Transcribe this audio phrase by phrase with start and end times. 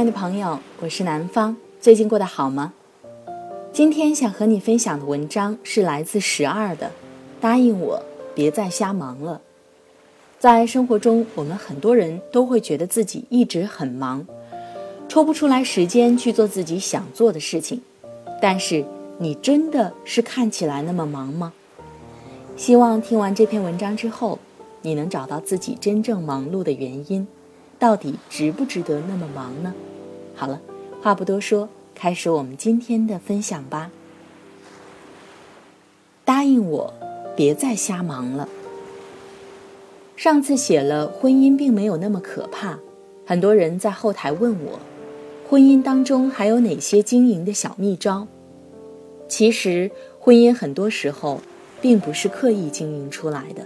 [0.00, 2.72] 亲爱的朋友，我是南方，最近过得好吗？
[3.70, 6.90] 今天想和你分享的文章是来自十二的，
[7.38, 8.02] 答应我，
[8.34, 9.42] 别再瞎忙了。
[10.38, 14.26] 在生活中，我们很多人都会觉得自己一直很忙，
[15.06, 17.82] 抽不出来时间去做自己想做的事情。
[18.40, 18.82] 但是，
[19.18, 21.52] 你真的是看起来那么忙吗？
[22.56, 24.38] 希望听完这篇文章之后，
[24.80, 27.28] 你能找到自己真正忙碌的原因。
[27.80, 29.72] 到底值不值得那么忙呢？
[30.36, 30.60] 好了，
[31.00, 33.90] 话不多说，开始我们今天的分享吧。
[36.26, 36.92] 答应我，
[37.34, 38.46] 别再瞎忙了。
[40.14, 42.78] 上次写了婚姻并没有那么可怕，
[43.24, 44.78] 很多人在后台问我，
[45.48, 48.28] 婚姻当中还有哪些经营的小秘招？
[49.26, 51.40] 其实，婚姻很多时候
[51.80, 53.64] 并不是刻意经营出来的，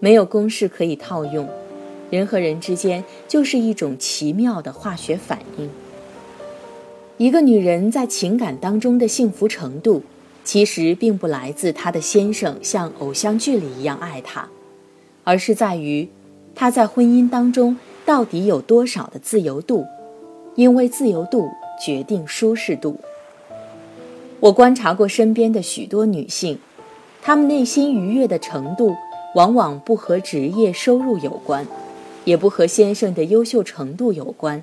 [0.00, 1.46] 没有公式可以套用。
[2.10, 5.68] 人和人之间就是一种奇妙的化学反应。
[7.16, 10.02] 一个女人在情感当中的幸福程度，
[10.44, 14.48] 其实并不来自她的先生像偶像剧里一样爱她，
[15.24, 16.08] 而是在于
[16.54, 17.76] 她在婚姻当中
[18.06, 19.84] 到底有多少的自由度，
[20.54, 21.48] 因为自由度
[21.84, 22.98] 决定舒适度。
[24.40, 26.58] 我观察过身边的许多女性，
[27.20, 28.94] 她们内心愉悦的程度，
[29.34, 31.66] 往往不和职业收入有关。
[32.24, 34.62] 也不和先生的优秀程度有关，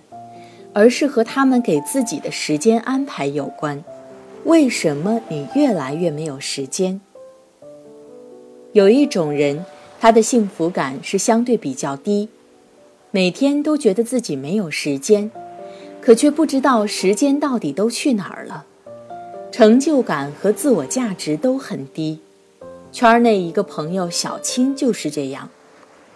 [0.74, 3.84] 而是和他们给自己的时间安排有关。
[4.44, 7.02] 为什么你越来越没有时间？
[8.74, 9.66] 有一种人，
[10.00, 12.30] 他的幸福感是相对比较低，
[13.10, 15.32] 每天都觉得自己没有时间，
[16.00, 18.66] 可却不知道时间到底都去哪儿了。
[19.52, 22.20] 成就感和自我价值都很低。
[22.92, 25.50] 圈内一个朋友小青就是这样。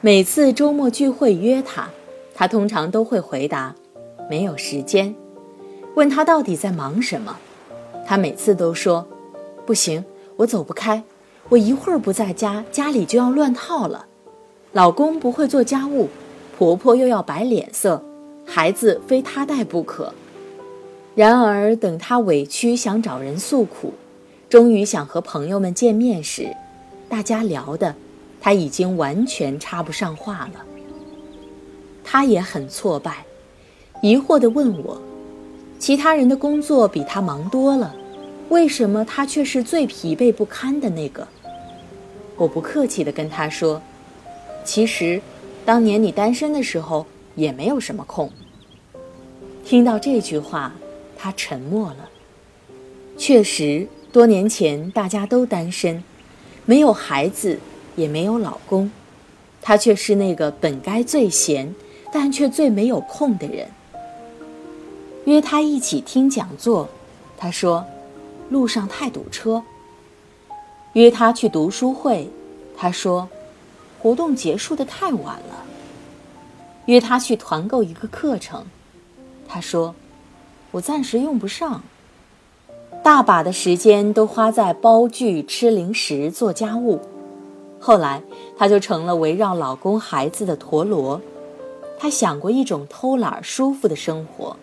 [0.01, 1.89] 每次周末聚会约他，
[2.33, 3.75] 他通常都会回答
[4.29, 5.13] 没有时间。
[5.93, 7.37] 问他到底在忙什么，
[8.07, 9.05] 他每次都说
[9.65, 10.05] 不行，
[10.37, 11.03] 我走不开，
[11.49, 14.05] 我一会儿不在家，家里就要乱套了。
[14.71, 16.07] 老公不会做家务，
[16.57, 18.01] 婆婆又要摆脸色，
[18.45, 20.13] 孩子非他带不可。
[21.13, 23.93] 然而等他委屈想找人诉苦，
[24.47, 26.55] 终于想和朋友们见面时，
[27.09, 27.93] 大家聊的。
[28.41, 30.65] 他已经完全插不上话了。
[32.03, 33.25] 他也很挫败，
[34.01, 35.01] 疑惑地问我
[35.77, 37.95] ：“其他人的工作比他忙多了，
[38.49, 41.27] 为什么他却是最疲惫不堪的那个？”
[42.35, 43.81] 我不客气地跟他说
[44.63, 45.21] ：“其实，
[45.65, 48.31] 当年你单身的时候也没有什么空。”
[49.63, 50.73] 听到这句话，
[51.15, 52.09] 他沉默了。
[53.17, 56.03] 确实，多年前大家都单身，
[56.65, 57.59] 没有孩子。
[57.99, 58.89] 也没有老公，
[59.61, 61.75] 他却是那个本该最闲，
[62.13, 63.67] 但却最没有空的人。
[65.25, 66.87] 约他一起听讲座，
[67.37, 67.85] 他说
[68.49, 69.61] 路上太堵车。
[70.93, 72.29] 约他去读书会，
[72.75, 73.27] 他说
[73.99, 75.65] 活动结束的太晚了。
[76.85, 78.65] 约他去团购一个课程，
[79.47, 79.93] 他说
[80.71, 81.83] 我暂时用不上。
[83.03, 86.99] 大把的时间都花在煲剧、吃零食、做家务。
[87.79, 88.21] 后来，
[88.57, 91.19] 她就成了围绕老公孩子的陀螺。
[91.97, 94.55] 她想过一种偷懒舒服的生活，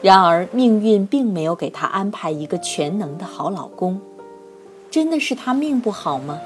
[0.00, 4.00] 然而命运并没有给她安排一个全能的好老公。
[4.90, 6.38] 真的是她命不好吗？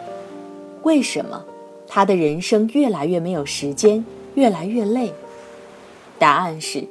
[0.83, 1.45] 为什么
[1.89, 4.05] 她的人生越来越没有时间，
[4.35, 5.13] 越来越累？
[6.19, 6.87] 答案是，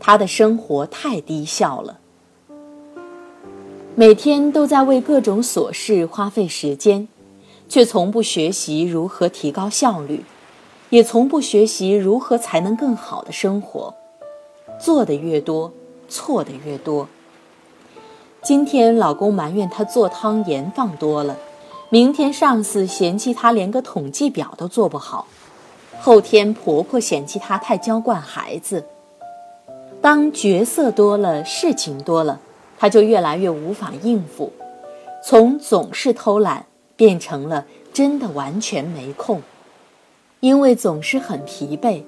[0.00, 1.98] 她的生活太低效了，
[3.94, 7.06] 每天都在为各种琐事花费时间，
[7.68, 10.24] 却从不学习如何提高效率，
[10.90, 13.94] 也从不学习如何才能更好的生活。
[14.80, 15.72] 做的越多，
[16.08, 17.08] 错的越多。
[18.42, 21.36] 今天老公埋怨她做汤盐放多了，
[21.88, 25.26] 明天上司嫌弃她连个统计表都做不好，
[26.00, 28.84] 后天婆婆嫌弃她太娇惯孩子。
[30.02, 32.38] 当角色多了，事情多了，
[32.78, 34.52] 她就越来越无法应付，
[35.24, 39.42] 从总是偷懒变成了真的完全没空。
[40.40, 42.02] 因为总是很疲惫，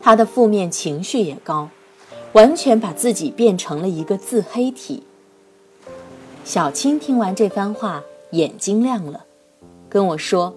[0.00, 1.70] 他的负面情绪也高。
[2.34, 5.02] 完全把自己变成了一个自黑体。
[6.44, 9.24] 小青听完这番话，眼睛亮了，
[9.88, 10.54] 跟我说：“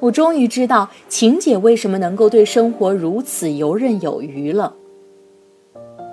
[0.00, 4.74] 我终于知道晴姐为什么能够对生活如此游刃有余了。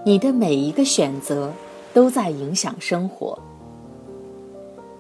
[0.06, 1.52] 你的每一个选择
[1.94, 3.38] 都在影响生活。”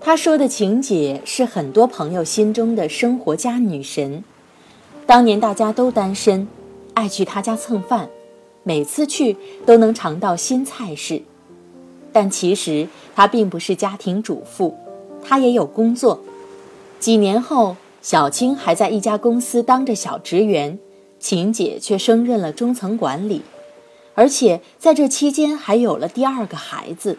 [0.01, 4.23] 他说的晴姐是很多朋友心中的生活家女神，
[5.05, 6.47] 当年大家都单身，
[6.93, 8.09] 爱去她家蹭饭。
[8.63, 9.35] 每次去
[9.65, 11.21] 都能尝到新菜式，
[12.13, 14.75] 但其实她并不是家庭主妇，
[15.23, 16.21] 她也有工作。
[16.99, 20.79] 几年后，小青还在一家公司当着小职员，
[21.19, 23.41] 晴姐却升任了中层管理，
[24.13, 27.17] 而且在这期间还有了第二个孩子。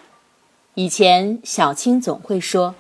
[0.75, 2.77] 以前小青总会说：“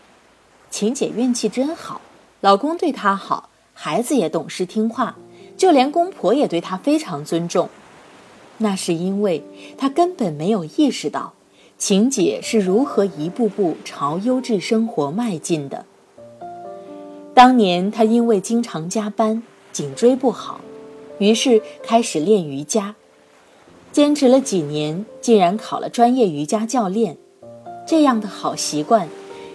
[0.71, 2.01] 晴姐运气真好，
[2.41, 5.17] 老公对她好，孩子也懂事听话，
[5.57, 7.69] 就连公婆也对她非常尊重。”
[8.59, 9.43] 那是因为
[9.79, 11.33] 他根本没有意识到，
[11.79, 15.87] 晴姐是如何一步步朝优质生活迈进的。
[17.35, 19.43] 当年他因为经常加班，
[19.73, 20.61] 颈椎不好，
[21.19, 22.95] 于是开始练瑜伽，
[23.93, 27.17] 坚持了几年，竟然考了专业瑜伽教练。
[27.87, 29.09] 这样的好习惯，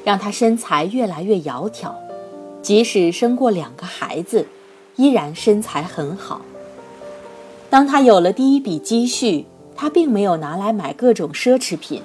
[0.04, 1.94] 让他身材越来越窈窕，
[2.62, 4.46] 即使生过两个孩子，
[4.96, 6.42] 依然身材很好。
[7.70, 9.46] 当他有了第一笔积蓄，
[9.76, 12.02] 他并没有拿来买各种奢侈品，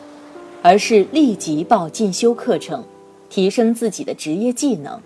[0.63, 2.85] 而是立即报进修课程，
[3.29, 5.01] 提升自己的职业技能。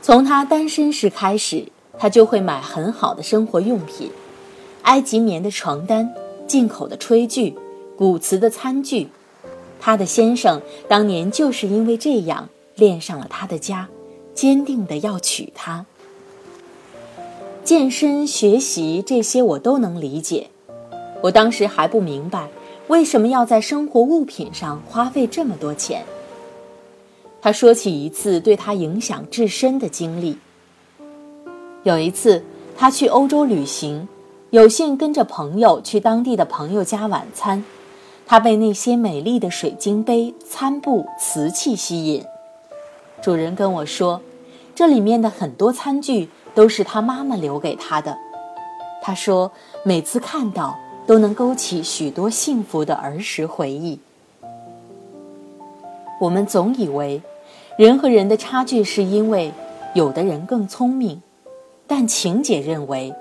[0.00, 1.66] 从他单身时开始，
[1.98, 4.10] 他就会买很好的生活用品，
[4.82, 6.12] 埃及棉的床单、
[6.46, 7.54] 进口的炊具、
[7.96, 9.08] 古瓷的餐具。
[9.84, 13.88] 他的先生当年就是因为这样恋上了他的家，
[14.32, 15.84] 坚定的要娶她。
[17.64, 20.50] 健身、学习这些我都能理解，
[21.20, 22.48] 我当时还不明白
[22.86, 26.04] 为什么要在生活物品上花费这么多钱。
[27.40, 30.38] 他说起一次对他影响至深的经历。
[31.82, 32.44] 有一次
[32.76, 34.06] 他去欧洲旅行，
[34.50, 37.64] 有幸跟着朋友去当地的朋友家晚餐，
[38.32, 42.24] 他被那些美丽的水晶杯、餐布、瓷器吸引。
[43.20, 44.22] 主人跟我说，
[44.74, 46.30] 这里面的很多餐具。
[46.54, 48.16] 都是他妈妈留给他的。
[49.02, 49.52] 他说，
[49.84, 53.98] 每次看到都能勾起许多幸福的儿时回忆。
[56.20, 57.20] 我们总以为，
[57.76, 59.52] 人和人的差距是因为
[59.94, 61.22] 有的人更聪明，
[61.86, 63.14] 但晴姐认为，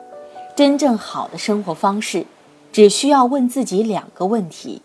[0.55, 2.25] 真正好的生活方式，
[2.73, 4.81] 只需要问自己两个问题：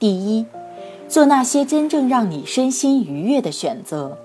[0.00, 0.46] 第一，
[1.08, 4.16] 做那些真正让你身心愉悦的选择，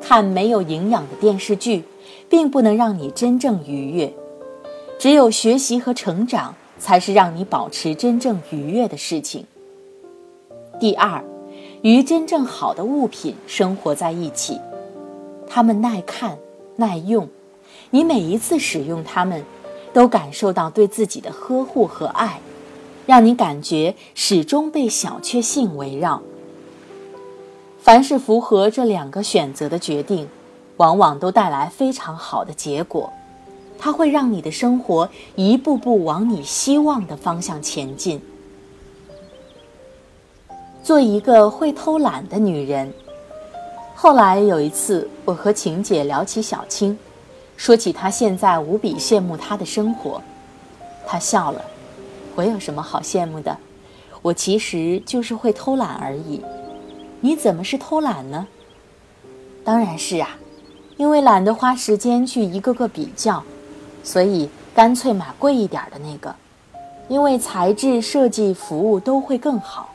[0.00, 1.84] 看没有营养的电视剧。
[2.28, 4.14] 并不能让你真正愉悦，
[5.00, 9.44] 只有学习和成长才是让你保持真正愉悦的事情。
[10.78, 11.24] 第二，
[11.82, 14.60] 与真正好的物品生活在一起，
[15.48, 16.38] 它们耐看、
[16.76, 17.28] 耐用，
[17.90, 19.44] 你每一次使用它们，
[19.92, 22.40] 都感受到对自己的呵护和爱，
[23.10, 26.22] 让你感觉始终被小确幸围绕。
[27.80, 30.28] 凡是符合这两个选择的决定。
[30.76, 33.12] 往往都带来非常好的结果，
[33.78, 38.18] 它会让你的生活一步步往你希望的方向前进。
[40.82, 42.90] 做一个会偷懒的女人。
[43.94, 46.98] 后来有一次，我和晴姐聊起小青，
[47.58, 50.22] 说起她现在无比羡慕她的生活，
[51.06, 51.62] 她笑了
[52.40, 53.54] ：“我有什么好羡慕的？
[54.22, 56.40] 我其实就是会偷懒而已。
[57.20, 58.46] 你怎么是偷懒呢？
[59.62, 60.38] 当然是啊。”
[60.96, 63.42] 因为懒得花时间去一个个比较，
[64.02, 66.34] 所以干脆买贵一点的那个。
[67.08, 69.90] 因为材质、设计、服务都会更好。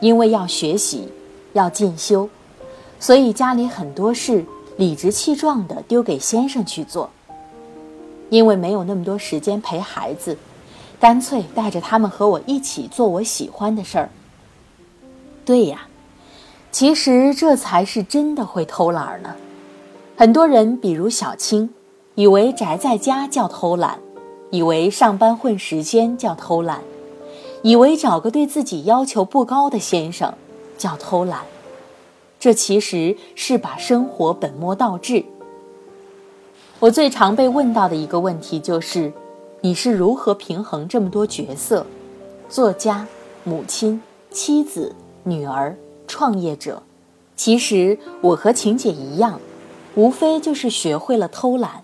[0.00, 1.08] 因为要学习，
[1.52, 2.28] 要进修，
[2.98, 4.44] 所以家里很多事
[4.76, 7.08] 理直气壮地丢给先生去做。
[8.28, 10.36] 因为没有那么多时间陪孩子，
[11.00, 14.10] 干脆带着他们和我一起做我喜欢的事儿。
[15.46, 15.88] 对呀，
[16.70, 19.34] 其实这才是真的会偷懒呢。
[20.16, 21.70] 很多人，比如小青，
[22.14, 23.98] 以为宅在家叫偷懒，
[24.50, 26.82] 以为上班混时间叫偷懒，
[27.62, 30.34] 以为找个对自己要求不高的先生
[30.76, 31.40] 叫偷懒。
[32.38, 35.24] 这其实是把生活本末倒置。
[36.78, 39.12] 我最常被问到的一个问题就是：
[39.62, 41.84] 你是如何平衡这么多角色？
[42.48, 43.06] 作家、
[43.44, 44.00] 母亲、
[44.30, 45.76] 妻子、女儿、
[46.06, 46.82] 创业者。
[47.36, 49.38] 其实我和晴姐一样。
[49.96, 51.82] 无非就是学会了偷懒，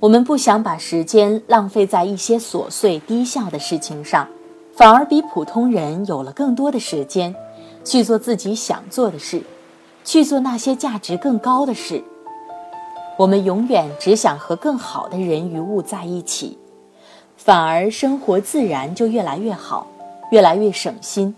[0.00, 4.28] 我们不想把时间浪费在一些琐碎低效的事情上，
[4.74, 7.32] 反而比普通人有了更多的时间，
[7.84, 9.42] 去做自己想做的事，
[10.04, 12.02] 去做那些价值更高的事。
[13.16, 16.58] 我们永远只想和更好的人与物在一起，
[17.36, 19.86] 反而生活自然就越来越好，
[20.30, 21.34] 越来越省心，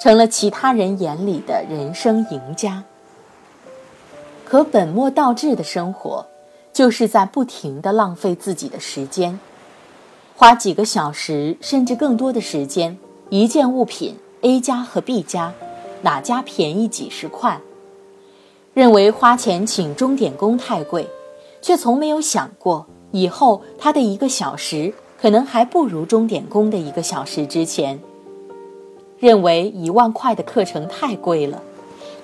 [0.00, 2.84] 成了其他人眼里的人生赢家。
[4.44, 6.26] 可本末倒置的生活，
[6.72, 9.38] 就是在不停地浪费自己的时间，
[10.36, 12.96] 花几个小时甚至更多的时间，
[13.28, 15.52] 一件物品 A 家和 B 家，
[16.02, 17.60] 哪家便宜几十块？
[18.72, 21.08] 认为花钱请钟点工太贵，
[21.60, 28.00] 却从没有想过以后他的一个小时可能还不如钟点工的一个小时之前。
[29.18, 31.60] 认为一万块的课程太贵了，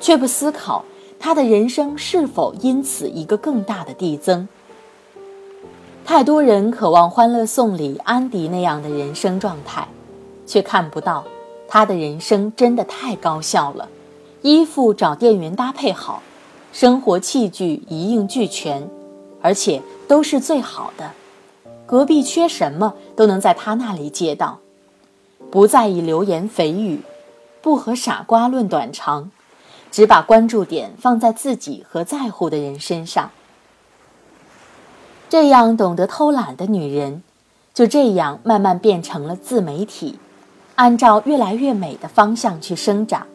[0.01, 0.83] 却不思考。
[1.19, 4.49] 他的人生是否因此一个更大的递增？
[6.05, 9.89] 太多人渴望《欢乐颂》里安迪那样的人生状态，
[10.47, 11.25] 却看不到
[11.69, 13.89] 他的人生真的太高效了。
[14.43, 16.23] 衣服找店员搭配好，
[16.73, 18.89] 生活器具一应俱全，
[19.43, 21.11] 而且都是最好的。
[21.87, 24.59] 隔壁缺什么都能在他那里借到，
[25.51, 27.01] 不在意流言蜚语，
[27.63, 29.31] 不和傻瓜论短长。
[29.89, 33.31] 只把关注点放在自己和在乎的人身上，
[35.31, 37.23] 这样懂得偷懒的女人，
[37.73, 40.19] 就这样慢慢变成了自媒体，
[40.75, 43.27] 按照越来越美的方向去生长。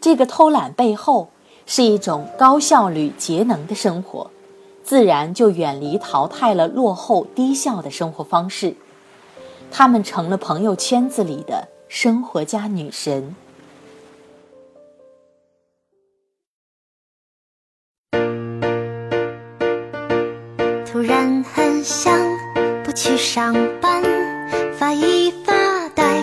[0.00, 1.28] 这个偷懒背后
[1.66, 4.30] 是一种高效率、节能的生活，
[4.82, 8.74] 自然就远离淘汰了落后、低效的生活方式。
[9.70, 13.34] 她们成了朋友圈子里的生活家女神。
[20.84, 22.18] 突然很想
[22.84, 24.02] 不去上班，
[24.76, 26.20] 发一发呆，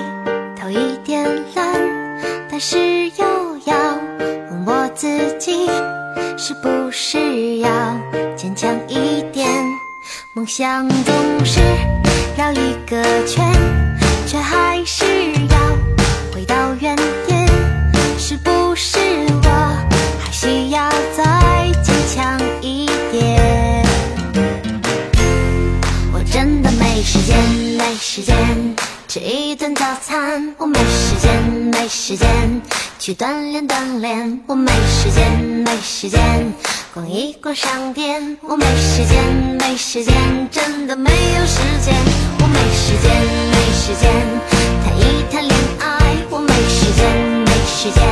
[0.56, 1.24] 头一点
[1.56, 3.96] 懒，但是又要
[4.50, 5.08] 问我自
[5.40, 5.68] 己，
[6.38, 7.70] 是不是要
[8.36, 9.48] 坚强一点？
[10.34, 11.60] 梦想总是
[12.38, 13.52] 绕一个圈，
[14.26, 15.06] 却还是
[15.50, 15.58] 要
[16.34, 16.96] 回到原
[17.26, 17.48] 点，
[18.18, 19.00] 是不是
[19.44, 19.50] 我
[20.20, 23.84] 还需要再坚强一点？
[26.14, 27.38] 我真的没时间，
[27.78, 28.36] 没时间
[29.08, 30.56] 吃一顿早餐。
[30.58, 32.28] 我没时间，没时间
[33.08, 34.42] 去锻炼锻炼。
[34.48, 35.32] 我没时间，
[35.64, 36.20] 没时间
[36.94, 38.38] 逛一逛商店。
[38.42, 39.24] 我没时间，
[39.58, 40.14] 没时间，
[40.52, 41.96] 真的没有时间。
[42.42, 43.10] 我没时间，
[43.54, 44.12] 没时间
[44.84, 46.18] 谈一谈恋爱。
[46.30, 47.08] 我没时间，
[47.46, 48.04] 没时间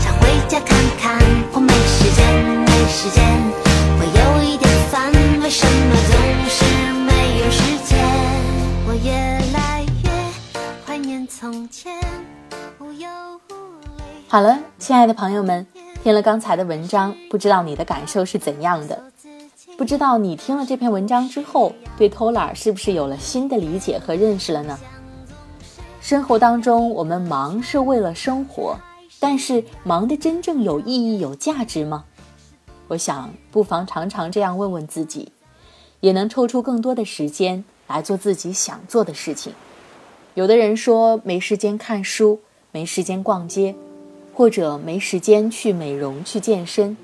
[0.00, 1.16] 想回家看看。
[1.52, 2.26] 我没时间，
[2.66, 3.22] 没时间
[14.34, 15.64] 好了，亲爱的朋友们，
[16.02, 19.00] 听了刚才的文章，不知道你的感受是怎样的？
[19.78, 24.76] 不知道你听了这篇文章之后，对偷懒是不是有了新的理解和认识了呢？
[26.00, 28.76] 生活当中，我们忙是为了生活，
[29.20, 32.04] 但是忙的真正有意义、有价值吗？
[32.88, 35.30] 我想，不妨常常这样问问自己，
[36.00, 39.54] 也能抽出更多的时间来做自己想做的事情。
[40.34, 42.40] 有的人说没时间看书，
[42.72, 43.76] 没时间逛街，
[44.34, 46.96] 或者没时间去美容、去健身。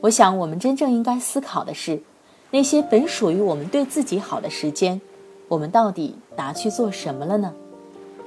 [0.00, 2.02] 我想，我们真正应该思考的是，
[2.50, 5.00] 那些本属于我们对自己好的时间，
[5.48, 7.52] 我们到底拿去做什么了呢？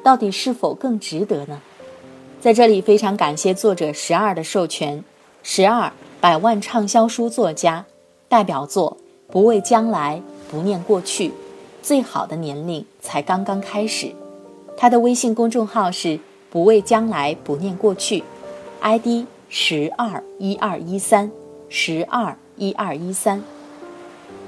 [0.03, 1.59] 到底是否更值得呢？
[2.39, 5.03] 在这里，非常感谢作者十二的授权。
[5.41, 5.91] 十二
[6.21, 7.85] 百万畅销书作家，
[8.29, 8.97] 代表作
[9.31, 11.29] 《不畏将来，不念过去》。
[11.81, 14.13] 最好的年龄才刚刚开始，
[14.77, 16.19] 他的微信公众号是
[16.53, 18.23] “不畏将来，不念过去
[18.79, 21.31] ”，ID 十二一二一三
[21.67, 23.41] 十二一二一三。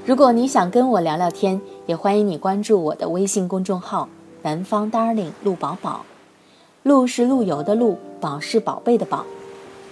[0.04, 4.08] 如果你想跟我聊聊天，也欢迎你关注我的微信公众号，
[4.42, 6.04] 南方 darling 陆宝宝，
[6.84, 9.24] 陆是陆游的陆，宝是宝贝的宝。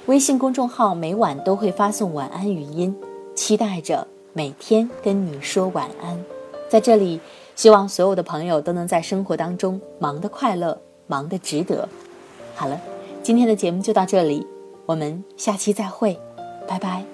[0.06, 2.94] 微信公众号每晚都会发送晚安语音，
[3.34, 6.24] 期待着每天跟你说晚安。
[6.68, 7.18] 在这里，
[7.56, 11.88] 希望所有的朋友都能在生活当中忙得快乐，忙的值得。
[12.54, 12.80] 好了，
[13.22, 14.46] 今天的节目就到这里，
[14.86, 16.18] 我们下期再会，
[16.66, 17.13] 拜拜。